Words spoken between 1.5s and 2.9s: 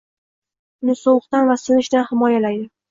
va sinishidan himoyalaydi.